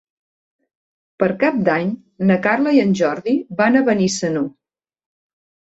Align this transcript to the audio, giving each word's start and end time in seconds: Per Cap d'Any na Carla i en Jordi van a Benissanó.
Per 1.23 1.29
Cap 1.43 1.59
d'Any 1.69 1.93
na 2.31 2.39
Carla 2.49 2.75
i 2.79 2.83
en 2.87 2.99
Jordi 3.03 3.39
van 3.63 3.79
a 3.83 3.87
Benissanó. 3.93 4.47